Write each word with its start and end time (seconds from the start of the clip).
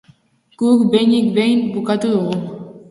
Guk 0.61 0.79
behinik 0.95 1.27
behin 1.37 1.59
bukatu 1.77 2.07
dugu. 2.17 2.33